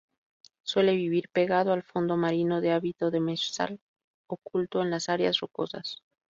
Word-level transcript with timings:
Suele 0.63 0.95
vivir 0.95 1.29
pegado 1.29 1.73
al 1.73 1.83
fondo 1.83 2.17
marino, 2.17 2.59
de 2.59 2.71
hábito 2.71 3.11
demersal, 3.11 3.79
oculto 4.25 4.81
en 4.81 4.89
las 4.89 5.09
áreas 5.09 5.41
rocosas. 5.41 6.01